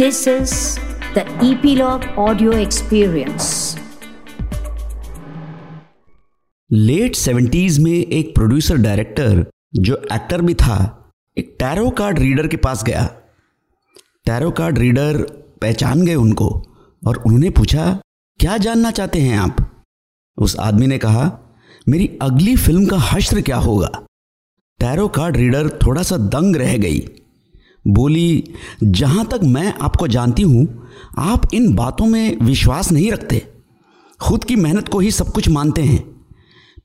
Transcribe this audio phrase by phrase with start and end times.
[0.00, 0.52] This is
[1.14, 3.76] the Epilogue Audio Experience.
[6.72, 12.56] Late seventies में एक producer director जो actor भी था, एक टैरो कार्ड रीडर के
[12.56, 13.04] पास गया।
[14.26, 15.22] टैरो कार्ड रीडर
[15.62, 16.48] पहचान गए उनको
[17.06, 18.00] और उन्होंने पूछा,
[18.38, 19.84] क्या जानना चाहते हैं आप?
[20.38, 21.38] उस आदमी ने कहा,
[21.88, 24.06] मेरी अगली फ़िल्म का हश्र क्या होगा?
[24.80, 27.08] टैरो कार्ड रीडर थोड़ा सा दंग रह गई।
[27.88, 28.44] बोली,
[28.82, 33.46] जहाँ तक मैं आपको जानती हूँ, आप इन बातों में विश्वास नहीं रखते।
[34.20, 36.26] खुद की मेहनत को ही सब कुछ मानते हैं।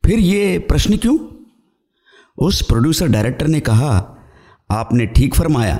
[0.05, 1.18] फिर ये प्रश्न क्यों?
[2.38, 4.18] उस प्रोड्यूसर डायरेक्टर ने कहा,
[4.72, 5.80] आपने ठीक फरमाया,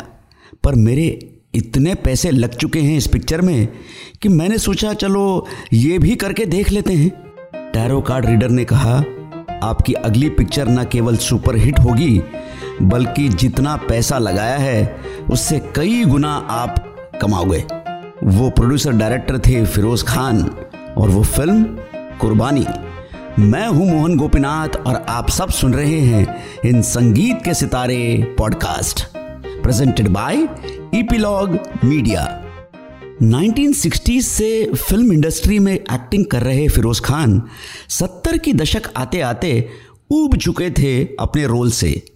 [0.64, 3.68] पर मेरे इतने पैसे लग चुके हैं इस पिक्चर में
[4.22, 7.10] कि मैंने सोचा, चलो ये भी करके देख लेते हैं।
[7.74, 9.04] टैरो कार्ड रीडर ने कहा,
[9.64, 12.22] आपकी अगली पिक्चर न केवल सुपरहिट होगी
[12.82, 14.96] बल्कि जितना पैसा लगाया है,
[15.32, 16.76] उससे कई गुना आप
[17.22, 17.64] कमाओगे।
[18.24, 20.44] वो प्रोड्यूसर डायरेक्टर थे फिरोज खान
[20.98, 21.64] और वो फ़िल्म
[22.22, 22.66] कुर्बानी।
[23.40, 29.04] मैं हूँ मोहन गोपीनाथ और आप सब सुन रहे हैं इन संगीत के सितारे podcast
[29.64, 30.48] presented by
[30.96, 32.42] Epilogue Media
[33.24, 37.42] 1960s से फ़िल्म इंडस्ट्री में एक्टिंग कर रहे फिरोज खान
[37.90, 39.70] 70 की दशक आते आते
[40.12, 42.15] ऊब चुके थे अपने रोल से।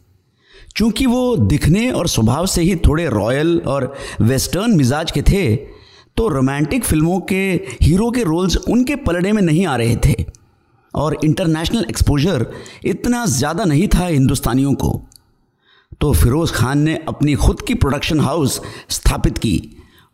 [0.76, 5.56] चूँकि वो दिखने और स्वभाव से ही थोड़े रॉयल और वेस्टर्न मिजाज के थे
[6.18, 7.42] तो रोमांटिक फ़िल्मों के,
[7.82, 10.26] हीरो के रोल्स उनके पलड़े में नहीं आ रहे थे।
[10.94, 12.46] और इंटरनेशनल एक्सपोजर
[12.86, 14.92] इतना ज़्यादा नहीं था हिंदुस्तानियों को।
[16.02, 18.60] तो फिरोज़ खान ने अपनी खुद की प्रोडक्शन हाउस
[18.90, 19.62] स्थापित की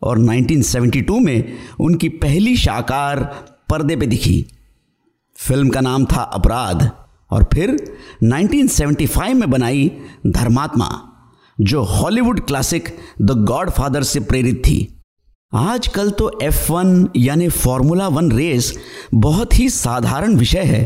[0.02, 3.24] और 1972 में उनकी पहली शाकार
[3.68, 4.44] पर्दे पे दिखी।
[5.36, 6.90] फ़िल्म का नाम था अपराध।
[7.30, 7.76] और फिर
[8.22, 9.90] 1975 में बनाई
[10.26, 10.88] धर्मात्मा,
[11.60, 12.88] जो Hollywood classic
[13.22, 14.92] the Godfather से प्रेरित थी।
[15.54, 18.72] आजकल तो F1 यानी फॉर्मूला वन रेस
[19.14, 20.84] बहुत ही साधारण विषय है,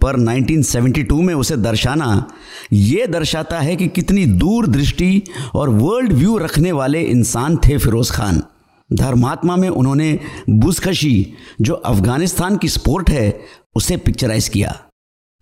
[0.00, 2.26] पर 1972 में उसे दर्शाना,
[2.72, 5.22] ये दर्शाता है कि कितनी दूर दृष्टि
[5.54, 8.42] और वर्ल्ड व्यू रखने वाले इंसान थे फिरोज खान।
[8.92, 10.18] धर्मात्मा में उन्होंने
[10.50, 13.40] बुजकशी जो अफ़गानिस्तान की स्पोर्ट है,
[13.74, 14.78] उसे पिक्चराइज किया।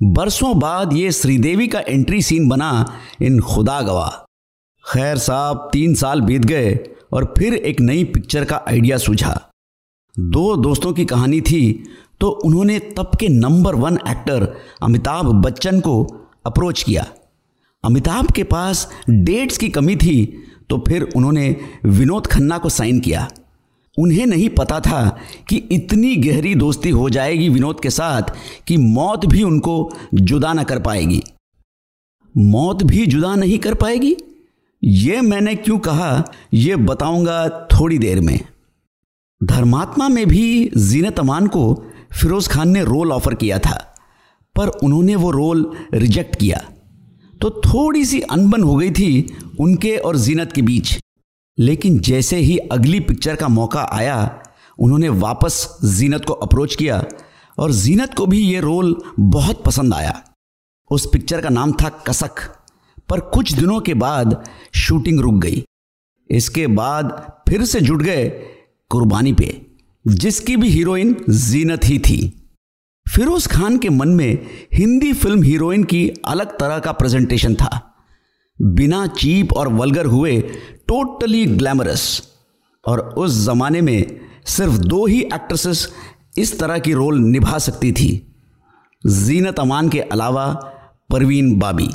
[0.01, 2.71] बरसों बाद ये श्रीदेवी का एंट्री सीन बना
[3.23, 4.09] इन खुदा गवा
[4.85, 6.75] खैर साहब, तीन साल बीत गए
[7.13, 9.33] और फिर एक नई पिक्चर का आइडिया सूझा।
[10.17, 11.63] दो दोस्तों की कहानी थी
[12.21, 14.47] तो उन्होंने तब के number one actor
[14.83, 16.03] Amitabh Bachchan को
[16.47, 17.07] अप्रोच किया।
[17.85, 20.25] अमिताभ के पास डेट्स की कमी थी
[20.71, 21.49] तो फिर उन्होंने
[21.85, 23.29] विनोद खन्ना को साइन किया।
[23.99, 25.19] उन्हें नहीं पता था
[25.49, 28.35] कि इतनी गहरी दोस्ती हो जाएगी विनोद के साथ
[28.67, 31.23] कि मौत भी उनको जुदा ना कर पाएगी।
[32.35, 34.17] मौत भी जुदा नहीं कर पाएगी?
[34.83, 36.25] ये मैंने क्यों कहा?
[36.55, 38.39] यह बताऊँगा थोड़ी देर में।
[39.41, 43.77] धर्मात्मा में भी जीनत अमान को फिरोज खान ने रोल ऑफ़र किया था,
[44.57, 46.61] पर उन्होंने वो रोल रिजेक्ट किया।
[47.41, 50.99] तो थोड़ी सी अनबन हो गई थी उनके और जीनत के बीच।
[51.59, 54.43] लेकिन जैसे ही अगली पिक्चर का मौका आया,
[54.79, 57.05] उन्होंने वापस जीनत को अप्रोच किया
[57.59, 60.23] और जीनत को भी ये रोल बहुत पसंद आया।
[60.91, 62.41] उस पिक्चर का नाम था कसक,
[63.09, 64.45] पर कुछ दिनों के बाद
[64.75, 65.65] शूटिंग रुक गई।
[66.31, 68.29] इसके बाद फिर से जुट गए
[68.91, 69.67] कुर्बानी पे,
[70.07, 72.49] जिसकी भी हीरोइन जीनत ही थी।
[73.07, 77.83] फिरोज खान के मन में हिंदी फ़िल्म हीरोइन की अलग तरह का प्रेजेंटेशन था।
[78.63, 80.39] बिना चीप और वलगर हुए
[80.87, 82.23] टोटली ग्लैमरस।
[82.87, 85.93] और उस जमाने में सिर्फ़ दो ही एक्ट्रेसेस
[86.39, 88.37] इस तरह की रोल निभा सकती थी।
[89.07, 90.55] जीनत अमान के अलावा
[91.11, 91.89] परवीन बाबी।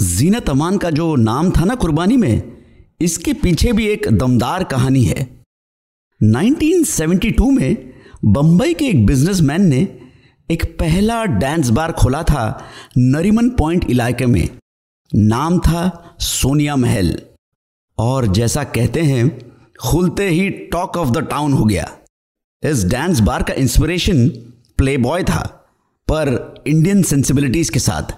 [0.00, 2.56] जीनत अमान का जो नाम था ना कुर्बानी में,
[3.00, 5.44] इसके पीछे भी एक दमदार कहानी है।
[6.22, 7.92] 1972 में
[8.24, 10.00] बंबई के एक बिजनेसमैन ने
[10.50, 12.64] एक पहला डांस बार खोला था
[12.98, 14.48] नरीमन पॉइंट इलाके में।
[15.14, 17.20] नाम था सोनिया महल।
[17.98, 21.90] और जैसा कहते हैं, खुलते ही टॉक ऑफ़ द टाउन हो गया।
[22.62, 24.28] इस डांस बार का इंस्पिरेशन
[24.76, 25.68] प्ले बॉय था,
[26.08, 28.14] पर इंडियन सेंसिबिलिटीज के साथ।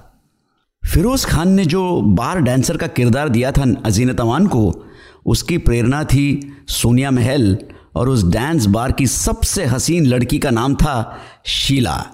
[0.86, 4.84] फिरोज खान ने जो बार डांसर का किरदार दिया था अजीन अमान को,
[5.26, 7.58] उसकी प्रेरणा थी सोनिया महल
[7.94, 12.06] और उस डांस बार की सबसे हसीन लड़की का नाम था शीला,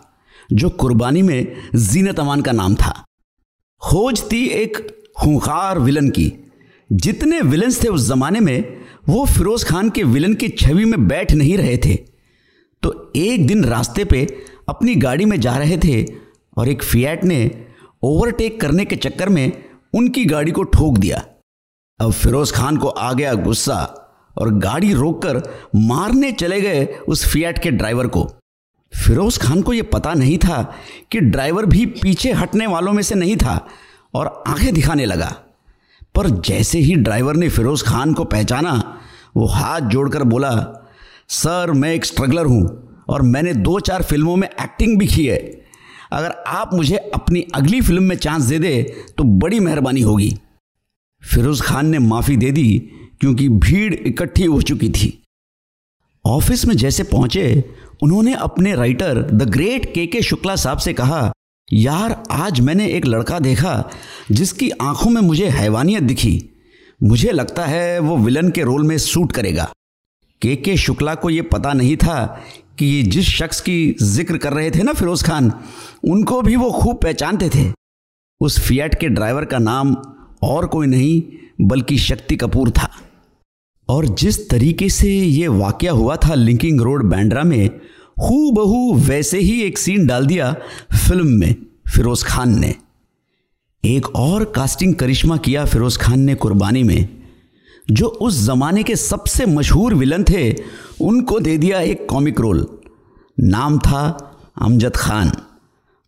[0.52, 3.04] जो कुर्बानी में जीनत अमान का नाम था।
[3.82, 6.43] खोज थी एक खूंखार विलन की
[6.92, 11.32] जितने विलन्स थे उस जमाने में, वो फिरोज खान के विलन की छवि में बैठ
[11.32, 11.94] नहीं रहे थे।
[12.82, 16.06] तो एक दिन रास्ते पे अपनी गाड़ी में जा रहे थे
[16.56, 17.66] और एक फियाट ने
[18.02, 19.64] ओवरटेक करने के चक्कर में
[19.94, 21.24] उनकी गाड़ी को ठोक दिया।
[22.00, 24.00] अब फिरोज खान को आ गया गुस्सा
[24.38, 25.42] और गाड़ी रोककर
[25.76, 28.32] मारने चले गए उस फियाट के ड्राइवर को।
[29.04, 30.74] फिरोज खान को यह पता नहीं था
[31.12, 33.66] कि ड्राइवर भी पीछे हटने वालों में से नहीं था
[34.14, 35.43] और आँखें दिखाने लगा।
[36.14, 38.72] पर जैसे ही ड्राइवर ने फिरोज खान को पहचाना,
[39.36, 40.50] वो हाथ जोड़कर बोला,
[41.28, 45.38] सर, मैं एक स्ट्रगलर हूँ और मैंने दो चार फ़िल्मों में एक्टिंग भी की है।
[46.12, 48.82] अगर आप मुझे अपनी अगली फ़िल्म में चांस दे दे
[49.18, 50.32] तो बड़ी मेहरबानी होगी।
[51.22, 52.78] फिरोज खान ने माफ़ी दे दी,
[53.20, 55.18] क्योंकि भीड़ इकट्ठी हो चुकी थी।
[56.24, 57.64] ऑफ़िस में जैसे पहुँचे,
[58.02, 61.30] उन्होंने अपने राइटर द ग्रेट के के शुक्ला साहब से कहा
[61.74, 63.90] यार, आज मैंने एक लड़का देखा
[64.30, 66.50] जिसकी आँखों में मुझे हैवानियत दिखी।
[67.02, 69.70] मुझे लगता है वो विलन के रोल में सूट करेगा।
[70.42, 72.24] के के शुक्ला को यह पता नहीं था
[72.78, 75.52] कि जिस शख्स की ज़िक्र कर रहे थे ना फिरोज खान,
[76.04, 77.72] उनको भी वो खूब पहचानते थे।
[78.40, 79.94] उस फियट के ड्राइवर का नाम
[80.42, 81.22] और कोई नहीं,
[81.60, 82.90] बल्कि शक्ति कपूर था।
[83.88, 87.70] और जिस तरीके से ये वाक्य हुआ था लिंकिंग रोड बैंड्रा में
[88.16, 90.52] हु बहू वैसे ही एक सीन डाल दिया
[90.94, 91.54] फ़िल्म में,
[91.88, 92.74] फिरोज खान ने।
[93.84, 97.08] एक और कास्टिंग करिश्मा किया फिरोज खान ने कुर्बानी में,
[97.90, 100.52] जो उस जमाने के सबसे मशहूर विलन थे,
[101.00, 102.66] उनको दे दिया एक कॉमिक रोल
[103.38, 104.06] नाम था
[104.62, 105.32] अमजद खान।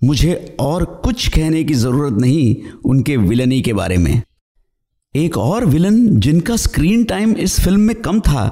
[0.02, 4.22] मुझे और कुछ कहने की ज़रूरत नहीं उनके विलनी के बारे में।
[5.14, 8.46] एक और विलन जिनका स्क्रीन टाइम इस फ़िल्म में कम था,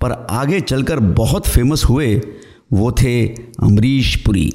[0.00, 2.20] पर आगे चलकर बहुत फ़ेमस हुए
[2.70, 3.26] वो थे
[3.62, 4.52] अमरीश पुरी।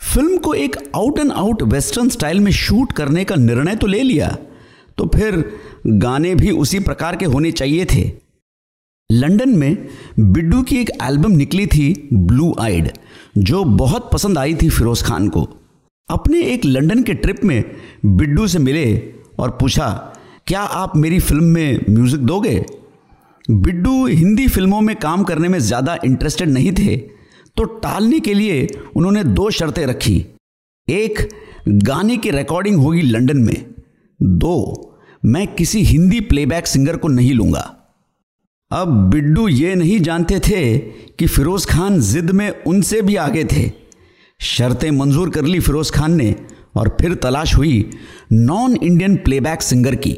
[0.00, 4.02] फ़िल्म को एक out and out western style में शूट करने का निर्णय तो ले
[4.02, 4.36] लिया
[4.98, 5.44] तो फिर
[5.86, 8.10] गाने भी उसी प्रकार के होने चाहिए थे।
[9.10, 9.86] लंदन में
[10.20, 12.90] बिड्डू की एक एल्बम निकली थी ब्लू आइड
[13.38, 15.48] जो बहुत पसंद आई थी फिरोज खान को।
[16.08, 17.64] अपने एक लंदन के ट्रिप में
[18.06, 18.86] बिड्डू से मिले
[19.38, 19.88] और पूछा,
[20.46, 22.64] क्या आप मेरी फ़िल्म में म्यूज़िक दोगे?
[23.50, 26.96] बिड्डू हिंदी फ़िल्मों में काम करने में ज़्यादा इंटरेस्टेड नहीं थे
[27.56, 28.66] तो टालने के लिए
[28.96, 30.14] उन्होंने दो शर्तें रखी।
[30.88, 31.28] एक,
[31.68, 33.64] गाने की रिकॉर्डिंग होगी लंदन में।
[34.20, 37.68] दो, मैं किसी हिंदी प्लेबैक सिंगर को नहीं लूँगा।
[38.70, 43.70] अब बिड्डू ये नहीं जानते थे कि फिरोज खान जिद में उनसे भी आगे थे।
[44.40, 46.34] शर्तें मंजूर कर ली फिरोज खान ने
[46.76, 47.90] और फिर तलाश हुई
[48.32, 50.16] नॉन इंडियन प्लेबैक सिंगर की।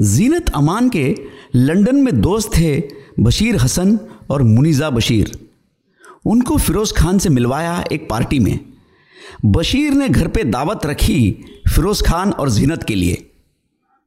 [0.00, 1.16] जीनत अमान के
[1.54, 2.82] लंदन में दोस्त थे
[3.20, 3.98] बशीर हसन
[4.30, 5.48] और मुनीजा बशीर।
[6.26, 8.58] उनको फिरोज खान से मिलवाया एक पार्टी में।
[9.44, 11.36] बशीर ने घर पे दावत रखी
[11.74, 13.30] फिरोज खान और जीनत के लिए।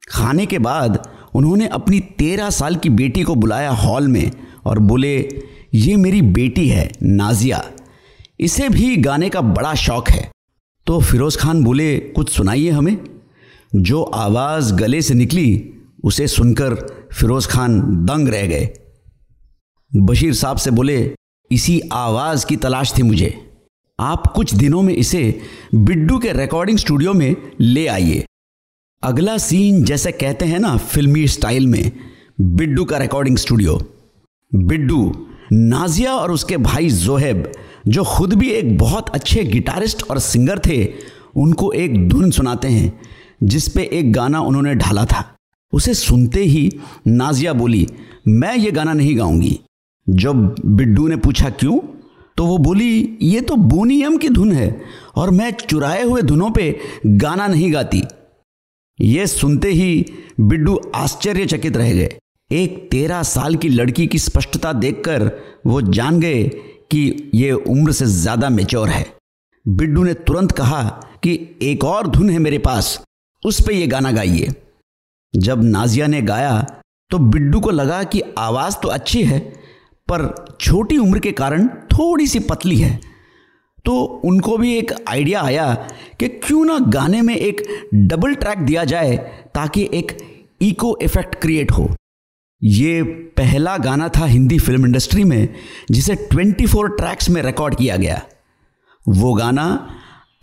[0.10, 4.32] खाने के बाद उन्होंने अपनी तेरह साल की बेटी को बुलाया हॉल में
[4.66, 5.42] और बोले,
[5.74, 7.72] ये मेरी बेटी है, नाजिया।
[8.40, 10.32] इसे भी गाने का बड़ा शौक है।
[10.88, 12.98] तो फिरोज खान बोले, कुछ सुनाइए हमें।
[13.76, 15.74] जो आवाज़ गले से निकली
[16.04, 16.76] उसे सुनकर
[17.14, 18.70] फिरोज खान दंग रह गए।
[19.96, 21.16] बशीर साहब से बोले,
[21.52, 23.48] इसी आवाज़ की तलाश थी मुझे।
[24.00, 25.42] आप कुछ दिनों में इसे
[25.76, 28.26] बिड्डू के रिकॉर्डिंग स्टूडियो में ले आइए।
[29.04, 31.92] अगला सीन जैसे कहते हैं ना फिल्मी स्टाइल में,
[32.42, 33.82] बिड्डू का रिकॉर्डिंग स्टूडियो
[34.56, 37.52] बिड्डू, नाजिया और उसके भाई जोहेब,
[37.88, 40.94] जो खुद भी एक बहुत अच्छे गिटारिस्ट और सिंगर थे,
[41.36, 43.00] उनको एक धुन सुनाते हैं,
[43.44, 45.31] जिस पे एक गाना उन्होंने ढाला था।
[45.74, 46.70] उसे सुनते ही
[47.08, 47.88] नाजिया बोली,
[48.28, 49.60] मैं ये गाना नहीं गाऊँगी।
[50.08, 51.80] जब बिड्डू ने पूछा, क्यों?
[52.38, 54.82] तो वो बोली, ये तो बोनीयम की धुन है
[55.16, 56.76] और मैं चुराए हुए धुनों पे
[57.06, 58.02] गाना नहीं गाती।
[59.00, 60.06] ये सुनते ही
[60.40, 62.18] बिड्डू आश्चर्यचकित रह गए।
[62.52, 65.32] एक तेरह साल की लड़की की स्पष्टता देखकर
[65.68, 66.44] वो जान गए
[66.92, 69.06] कि ये उम्र से ज़्यादा मेच्योर है।
[69.66, 70.84] बिड्डू ने तुरंत कहा
[71.24, 73.02] कि, एक और धुन है मेरे पास,
[73.44, 74.54] उस पर यह गाना गाइए।
[75.34, 76.60] जब नाजिया ने गाया
[77.12, 79.40] तो बिड्डू को लगा कि आवाज़ तो अच्छी है,
[80.08, 83.00] पर छोटी उम्र के कारण थोड़ी सी पतली है।
[83.86, 83.94] तो
[84.26, 85.74] उनको भी एक आइडिया आया
[86.20, 87.62] कि क्यों ना गाने में एक
[87.94, 89.16] डबल ट्रैक दिया जाए,
[89.56, 90.18] ताकि एक
[90.62, 91.90] इको इफ़ेक्ट क्रिएट हो।
[92.62, 93.02] ये
[93.38, 95.56] पहला गाना था हिंदी फ़िल्म इंडस्ट्री में,
[95.92, 98.22] जिसे 24 ट्रैक्स में रिकॉर्ड किया गया।
[99.06, 99.66] वो गाना,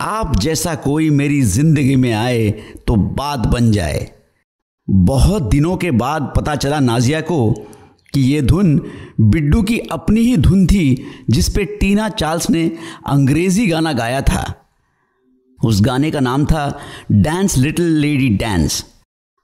[0.01, 2.51] आप जैसा कोई मेरी ज़िंदगी में आए
[2.87, 4.07] तो बात बन जाए।
[4.89, 7.51] बहुत दिनों के बाद पता चला नाजिया को
[8.15, 8.81] कि ये धुन
[9.21, 12.71] बिड्डू की अपनी ही धुन थी, जिस पे टीना चार्ल्स ने
[13.07, 14.53] अंग्रेज़ी गाना गाया था।
[15.59, 16.79] उस गाने का नाम था
[17.13, 18.85] डांस लिटिल लेडी डांस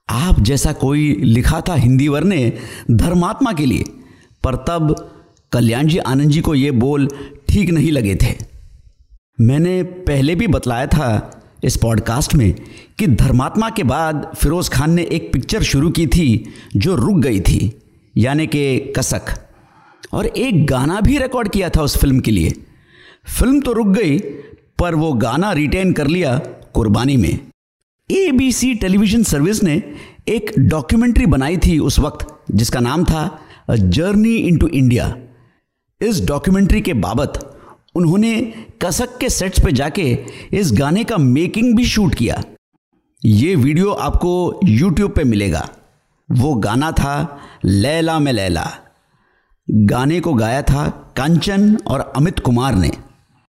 [0.09, 2.51] आप जैसा कोई लिखा था हिंदी वर ने
[2.91, 3.83] धर्मात्मा के लिए,
[4.43, 4.95] पर तब
[5.51, 7.07] कल्याण जी आनंद जी को ये बोल
[7.49, 8.35] ठीक नहीं लगे थे।
[9.39, 11.09] मैंने पहले भी बतलाया था
[11.65, 12.51] इस पॉडकास्ट में
[12.99, 17.39] कि धर्मात्मा के बाद फिरोज खान ने एक पिक्चर शुरू की थी जो रुक गई
[17.39, 17.71] थी,
[18.17, 19.33] यानी कि कसक।
[20.13, 22.53] और एक गाना भी रिकॉर्ड किया था उस फ़िल्म के लिए।
[23.39, 24.19] फ़िल्म तो रुक गई,
[24.79, 26.37] पर वो गाना रिटेन कर लिया
[26.73, 27.39] कुर्बानी में।
[28.11, 29.81] A B C television service ने
[30.27, 33.41] एक डॉक्यूमेंट्री बनाई थी उस वक्त, जिसका नाम था
[33.71, 35.15] जर्नी इनटू इंडिया
[36.01, 37.54] इस डॉक्यूमेंट्री के बाबत
[37.95, 40.17] उन्होंने कसक के सेट्स पे जाके
[40.53, 42.43] इस गाने का मेकिंग भी शूट किया।
[43.25, 45.69] ये वीडियो आपको यूट्यूब पे मिलेगा।
[46.31, 48.71] वो गाना था लैला में लैला।
[49.69, 50.87] गाने को गाया था
[51.17, 52.91] कंचन और अमित कुमार ने।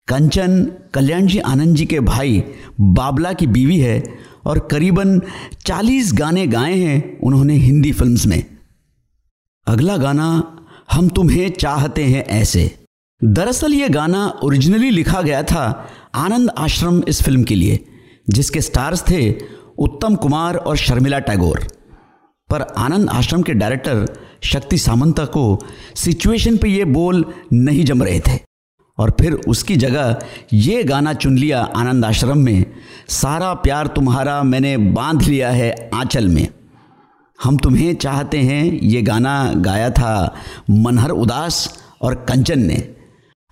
[0.08, 2.44] कंचन, कल्याण जी आनंद जी के भाई
[2.82, 4.14] बाबला की बीवी है
[4.46, 5.22] और करीबन
[5.66, 8.58] 40 गाने गाए हैं उन्होंने हिंदी फिल्म्स में।
[9.68, 10.58] अगला गाना,
[10.92, 12.85] हम तुम्हें चाहते हैं ऐसे।
[13.24, 17.86] दरअसल ये गाना ओरिजिनली लिखा गया था आनंद आश्रम इस फ़िल्म के लिए,
[18.30, 19.36] जिसके स्टार्स थे
[19.78, 21.60] उत्तम कुमार और शर्मिला टैगोर।
[22.50, 24.06] पर आनंद आश्रम के डायरेक्टर
[24.44, 25.60] शक्ति सामंता को
[25.96, 28.40] सिचुएशन पे ये बोल नहीं जम रहे थे।
[28.98, 30.20] और फिर उसकी जगह
[30.54, 32.66] ये गाना चुन लिया आनंद आश्रम में,
[33.10, 36.48] सारा प्यार तुम्हारा मैंने बाँध लिया है आंचल में।
[37.44, 40.36] हम तुम्हें चाहते हैं ये गाना गाया था
[40.70, 42.96] मनहर उदास और कंचन ने।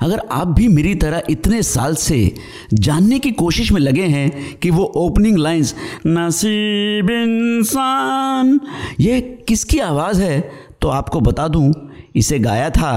[0.04, 2.36] अगर आप भी मेरी तरह इतने साल से
[2.74, 5.74] जानने की कोशिश में लगे हैं कि वो ओपनिंग लाइंस
[6.08, 8.60] नसीब इंसान
[9.00, 10.40] ये किसकी आवाज़ है
[10.82, 11.74] तो आपको बता दूँ,
[12.16, 12.92] इसे गाया था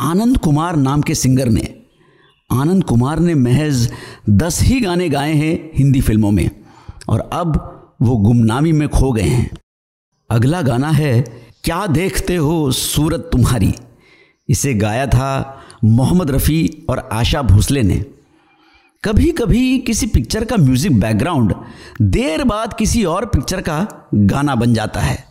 [0.00, 1.68] आनंद कुमार नाम के सिंगर ने।
[2.50, 3.88] आनंद कुमार ने महज
[4.30, 6.50] दस ही गाने गाए हैं हिंदी फ़िल्मों में,
[7.08, 9.50] और अब वो गुमनामी में खो गए हैं।
[10.30, 11.20] अगला गाना है,
[11.64, 13.72] क्या देखते हो सूरत तुम्हारी?
[14.48, 18.04] इसे गाया था मोहम्मद रफ़ी और आशा भोसले ने।
[19.04, 21.54] कभी कभी किसी पिक्चर का म्यूज़िक बैकग्राउंड
[22.02, 25.24] देर बाद किसी और पिक्चर का गाना बन जाता है।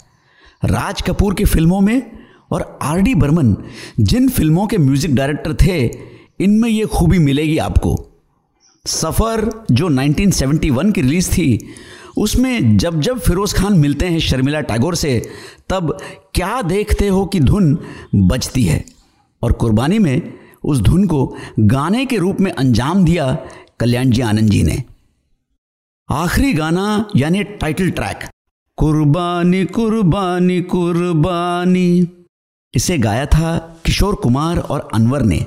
[0.66, 2.12] राज कपूर की फ़िल्मों में
[2.52, 3.58] और आर डी बर्मन,
[4.00, 5.92] जिन फ़िल्मों के म्यूज़िक डायरेक्टर थे,
[6.40, 8.10] इनमें ये खूबी मिलेगी आपको।
[8.86, 11.68] सफ़र, जो 1971 की रिलीज़ थी,
[12.18, 15.30] उसमें जब जब फिरोज खान मिलते हैं शर्मिला टैगोर से,
[15.70, 15.98] तब
[16.34, 17.80] क्या देखते हो कि धुन
[18.16, 18.86] बजती है?
[19.44, 23.38] और कुर्बानी में उस धुन को गाने के रूप में अंजाम दिया
[23.80, 24.84] कल्याण जी आनंद जी ने।
[26.10, 28.30] आखिरी गाना, यानी टाइटल ट्रैक
[28.78, 32.08] कुर्बानी कुर्बानी कुर्बानी।
[32.76, 35.46] इसे गाया था किशोर कुमार और अनवर ने।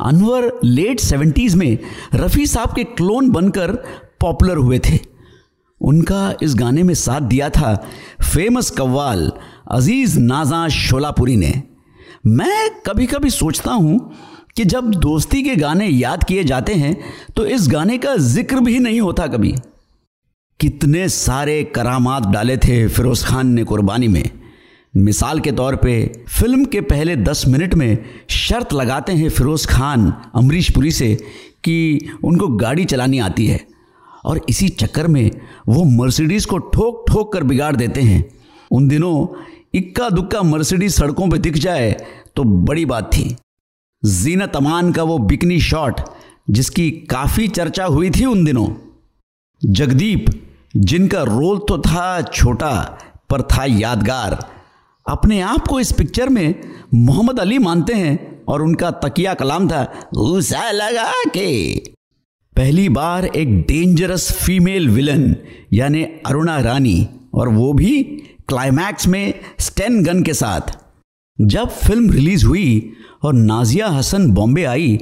[0.00, 1.78] अनवर लेट सेवेंटीज में
[2.14, 3.72] रफ़ी साहब के क्लोन बनकर
[4.20, 4.98] पॉपुलर हुए थे।
[5.80, 7.86] उनका इस गाने में साथ दिया था
[8.22, 9.32] फ़ेमस कव्वाल
[9.70, 11.62] अज़ीज़ नाजा शोलापुरी ने।
[12.28, 13.98] मैं कभी कभी सोचता हूँ
[14.56, 16.96] कि जब दोस्ती के गाने याद किए जाते हैं
[17.36, 19.54] तो इस गाने का ज़िक्र भी नहीं होता कभी।
[20.60, 24.30] कितने सारे करामात डाले थे फिरोज खान ने कुर्बानी में।
[24.94, 27.98] मिसाल के तौर पे, फ़िल्म के पहले दस मिनट में
[28.30, 31.14] शर्त लगाते हैं फिरोज खान अमरीश पुरी से
[31.64, 33.60] कि उनको गाड़ी चलानी आती है।
[34.24, 35.30] और इसी चक्कर में
[35.68, 38.24] वो मर्सिडीज़ को ठोक ठोक कर बिगाड़ देते हैं।
[38.70, 39.26] उन दिनों
[39.74, 41.90] इक्का दुक्का मर्सिडीज सड़कों पर दिख जाए
[42.36, 43.34] तो बड़ी बात थी।
[44.02, 46.00] जीनत अमान का वो बिकनी शॉट,
[46.50, 48.68] जिसकी काफ़ी चर्चा हुई थी उन दिनों।
[49.62, 50.26] जगदीप,
[50.76, 52.72] जिनका रोल तो था छोटा,
[53.30, 54.38] पर था यादगार,
[55.06, 56.54] अपने आप को इस पिक्चर में
[56.94, 59.82] मोहम्मद अली मानते हैं और उनका तकिया कलाम था
[60.16, 61.78] उसा लगा के।
[62.56, 65.34] पहली बार एक डेंजरस फीमेल विलन
[65.72, 70.76] यानी अरुणा रानी, और वो भी क्लाइमैक्स में स्टेन गन के साथ।
[71.38, 74.96] जब फ़िल्म रिलीज़ हुई और नाजिया हसन बॉम्बे आई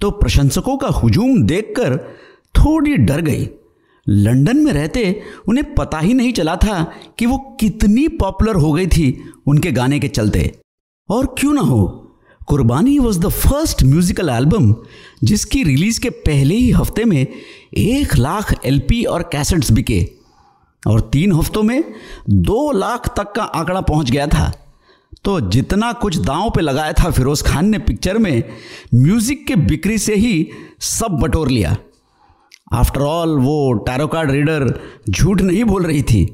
[0.00, 1.96] तो प्रशंसकों का हुजूम देखकर
[2.54, 3.48] थोड़ी डर गई।
[4.06, 6.82] लंदन में रहते उन्हें पता ही नहीं चला था
[7.18, 9.06] कि वो कितनी पॉपुलर हो गई थी
[9.46, 10.52] उनके गाने के चलते।
[11.08, 11.86] और क्यों ना हो,
[12.48, 14.74] Qurbani was the first musical album
[15.24, 20.06] जिसकी रिलीज़ के पहले ही हफ़्ते में एक लाख एलपी और कैसेट्स बिके।
[20.88, 21.82] और तीन हफ्तों में
[22.30, 24.52] दो लाख तक का आंकड़ा पहुँच गया था।
[25.24, 28.42] तो जितना कुछ दांव पे लगाया था फिरोज खान ने पिक्चर में,
[28.94, 30.48] म्यूज़िक के बिक्री से ही
[30.80, 31.76] सब बटोर लिया।
[32.72, 34.72] आफ्टर ऑल वो टैरो कार्ड रीडर
[35.10, 36.26] झूठ नहीं बोल रही थी।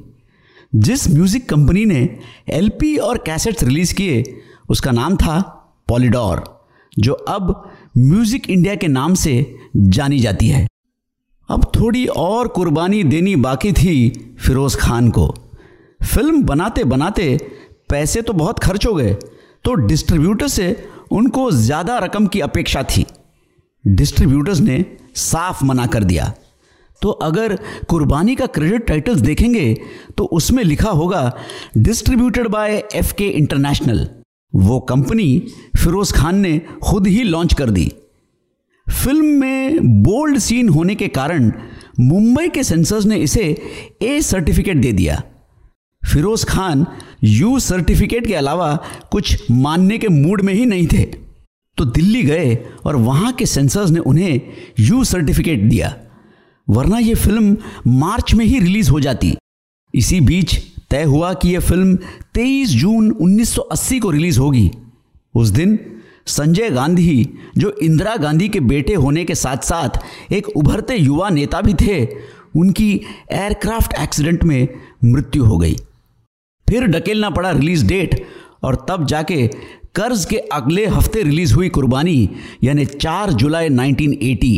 [0.73, 2.17] जिस म्यूज़िक कंपनी ने
[2.49, 4.23] एलपी और कैसेट्स रिलीज़ किए,
[4.69, 5.39] उसका नाम था
[5.87, 6.43] पॉलीडोर
[6.97, 10.65] जो अब म्यूज़िक इंडिया के नाम से जानी जाती है।
[11.49, 13.95] अब थोड़ी और कुर्बानी देनी बाकी थी
[14.39, 15.27] फिरोज खान को।
[16.01, 17.37] फ़िल्म बनाते बनाते
[17.89, 19.13] पैसे तो बहुत खर्च हो गए
[19.65, 20.75] तो डिस्ट्रीब्यूटर से
[21.11, 23.05] उनको ज़्यादा रकम की अपेक्षा थी।
[23.85, 24.83] डिस्ट्रीब्यूटर्स ने
[25.15, 26.33] साफ़ मना कर दिया।
[27.01, 27.55] तो अगर
[27.89, 29.73] कुर्बानी का क्रेडिट टाइटल्स देखेंगे
[30.17, 31.31] तो उसमें लिखा होगा,
[31.77, 34.07] distributed by F K International.
[34.53, 35.27] वो कंपनी
[35.77, 37.91] फिरोज खान ने खुद ही लॉन्च कर दी।
[38.89, 41.51] फ़िल्म में बोल्ड सीन होने के कारण
[41.99, 43.61] मुंबई के सेंसर्स ने इसे
[44.01, 45.23] ए सर्टिफिकेट दे दिया।
[46.11, 46.85] फिरोज खान
[47.23, 48.79] यू सर्टिफिकेट के अलावा
[49.11, 51.03] कुछ मानने के मूड में ही नहीं थे।
[51.77, 54.41] तो दिल्ली गए और वहाँ के सेंसर्स ने उन्हें
[54.79, 55.95] यू सर्टिफिकेट दिया।
[56.69, 59.35] वरना यह फ़िल्म मार्च में ही रिलीज़ हो जाती।
[59.95, 61.95] इसी बीच तय हुआ कि यह फ़िल्म
[62.33, 64.71] 23 जून 1980 को रिलीज़ होगी।
[65.35, 65.79] उस दिन
[66.27, 71.61] संजय गांधी, जो इंदिरा गांधी के बेटे होने के साथ साथ एक उभरते युवा नेता
[71.61, 72.05] भी थे,
[72.55, 72.91] उनकी
[73.31, 74.67] एयरक्राफ्ट एक्सीडेंट में
[75.03, 75.75] मृत्यु हो गई।
[76.67, 78.25] फिर ढकेलना पड़ा रिलीज़ डेट
[78.63, 79.47] और तब जाके
[79.95, 82.29] कर्ज के अगले हफ़्ते रिलीज़ हुई कुर्बानी,
[82.63, 84.57] यानी 4 जुलाई 1980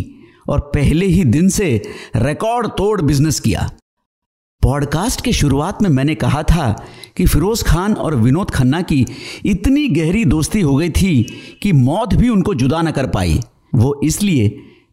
[0.50, 1.82] और पहले ही दिन से
[2.16, 3.70] रिकॉर्ड तोड़ बिज़नेस किया।
[4.68, 6.86] पॉडकास्ट के शुरुआत में मैंने कहा था
[7.18, 9.06] कि फिरोज खान और विनोद खन्ना की
[9.46, 13.40] इतनी गहरी दोस्ती हो गई थी कि मौत भी उनको जुदा न कर पाई।
[13.76, 14.50] वो इसलिए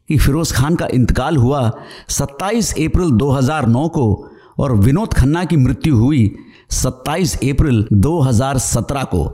[0.08, 1.72] कि फिरोज खान का इंतकाल हुआ
[2.08, 4.28] 27 अप्रैल 2009 को
[4.58, 6.36] और विनोद खन्ना की मृत्यु हुई
[6.70, 9.32] 27 अप्रैल 2017 को।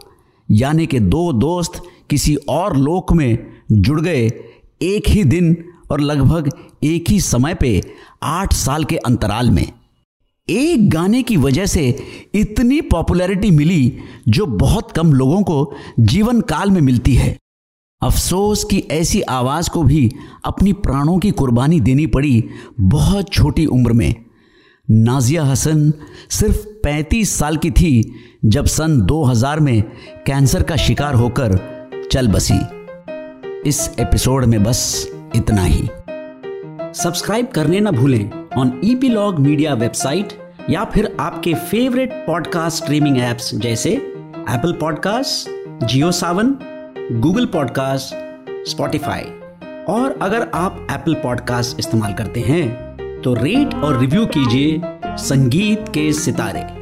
[0.51, 4.29] यानी कि दो दोस्त किसी और लोक में जुड़ गए
[4.83, 6.51] एक ही दिन और लगभग
[6.85, 7.83] एक ही समय पे
[8.23, 9.73] आठ साल के अंतराल में।
[10.51, 11.99] एक गाने की वजह से
[12.35, 17.39] इतनी पॉपुलैरिटी मिली जो बहुत कम लोगों को जीवन काल में मिलती है।
[18.03, 20.11] अफसोस कि ऐसी आवाज़ को भी
[20.45, 22.45] अपनी प्राणों की कुर्बानी देनी पड़ी
[22.81, 24.15] बहुत छोटी उम्र में।
[24.91, 25.93] नाजिया हसन
[26.31, 28.15] सिर्फ़ 35 साल की थी
[28.45, 29.83] जब सन 2000 में
[30.27, 31.59] कैंसर का शिकार होकर
[32.13, 32.61] चल बसी।
[33.67, 35.89] इस एपिसोड में बस इतना ही।
[36.95, 40.40] सब्सक्राइब करने ना भूलें। ऑन ईपीलॉग मीडिया वेबसाइट
[40.71, 45.51] या फिर आपके फेवरेट पॉडकास्ट स्ट्रीमिंग एप्स जैसे Apple podcast
[45.87, 46.57] Jio Saavn
[47.13, 48.15] Google podcast
[48.71, 49.23] Spotify
[49.89, 52.91] और अगर आप एप्पल पॉडकास्ट इस्तेमाल करते हैं
[53.23, 54.81] तो रेट और रिव्यू कीजिए
[55.17, 56.80] संगीत के सितारे।